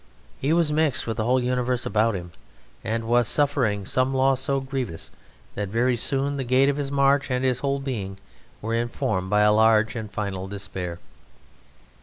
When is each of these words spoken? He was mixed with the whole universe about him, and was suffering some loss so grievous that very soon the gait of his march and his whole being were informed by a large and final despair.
He 0.39 0.51
was 0.51 0.71
mixed 0.71 1.05
with 1.05 1.17
the 1.17 1.25
whole 1.25 1.39
universe 1.43 1.85
about 1.85 2.15
him, 2.15 2.31
and 2.83 3.03
was 3.03 3.27
suffering 3.27 3.85
some 3.85 4.15
loss 4.15 4.39
so 4.41 4.59
grievous 4.59 5.11
that 5.53 5.69
very 5.69 5.95
soon 5.95 6.37
the 6.37 6.43
gait 6.43 6.69
of 6.69 6.77
his 6.77 6.91
march 6.91 7.29
and 7.29 7.45
his 7.45 7.59
whole 7.59 7.77
being 7.79 8.17
were 8.63 8.73
informed 8.73 9.29
by 9.29 9.41
a 9.41 9.53
large 9.53 9.95
and 9.95 10.09
final 10.11 10.47
despair. 10.47 10.97